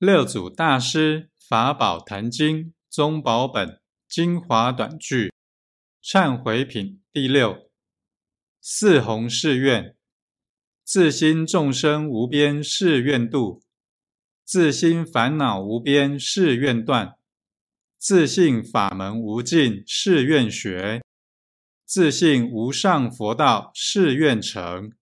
[0.00, 5.30] 六祖大师法宝坛经宗宝本精华短句
[6.02, 7.70] 忏悔品第六
[8.62, 9.94] 四弘誓愿：
[10.82, 13.62] 自心众生无边誓愿度，
[14.42, 17.18] 自心烦恼无边誓愿断，
[17.98, 21.02] 自信法门无尽誓愿学，
[21.84, 24.94] 自信无上佛道誓愿成。